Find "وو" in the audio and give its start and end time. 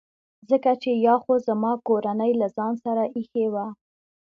3.53-3.67